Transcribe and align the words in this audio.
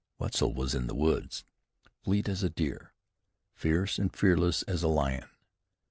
Wetzel 0.17 0.55
was 0.55 0.73
in 0.73 0.87
the 0.87 0.95
woods, 0.95 1.45
fleet 2.01 2.27
as 2.27 2.41
a 2.41 2.49
deer, 2.49 2.95
fierce 3.53 3.99
and 3.99 4.11
fearless 4.11 4.63
as 4.63 4.81
a 4.81 4.87
lion. 4.87 5.29